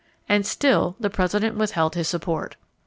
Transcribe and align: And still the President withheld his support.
And 0.27 0.47
still 0.47 0.95
the 0.99 1.11
President 1.11 1.55
withheld 1.57 1.93
his 1.93 2.07
support. 2.07 2.55